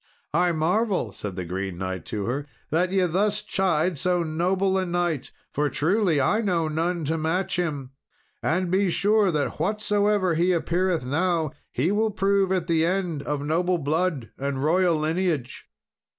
"I 0.33 0.51
marvel," 0.51 1.11
said 1.11 1.35
the 1.35 1.45
Green 1.45 1.77
Knight 1.77 2.05
to 2.05 2.25
her, 2.25 2.47
"that 2.71 2.91
ye 2.91 3.05
thus 3.05 3.43
chide 3.43 3.99
so 3.99 4.23
noble 4.23 4.75
a 4.79 4.83
knight, 4.83 5.31
for 5.51 5.69
truly 5.69 6.19
I 6.19 6.41
know 6.41 6.67
none 6.67 7.05
to 7.05 7.19
match 7.19 7.59
him; 7.59 7.91
and 8.41 8.71
be 8.71 8.89
sure, 8.89 9.29
that 9.29 9.59
whatsoever 9.59 10.33
he 10.33 10.53
appeareth 10.53 11.05
now, 11.05 11.51
he 11.71 11.91
will 11.91 12.09
prove, 12.09 12.51
at 12.51 12.65
the 12.65 12.83
end, 12.83 13.21
of 13.21 13.43
noble 13.45 13.77
blood 13.77 14.31
and 14.39 14.63
royal 14.63 14.95
lineage." 14.95 15.69